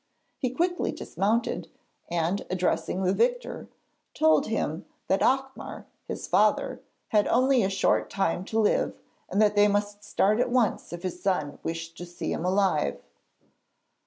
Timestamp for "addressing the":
2.49-3.13